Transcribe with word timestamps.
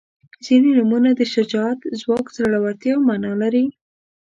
•ځینې 0.45 0.69
نومونه 0.77 1.09
د 1.15 1.21
شجاعت، 1.33 1.79
ځواک 1.99 2.25
او 2.29 2.33
زړورتیا 2.37 2.95
معنا 3.07 3.31
لري. 3.41 3.65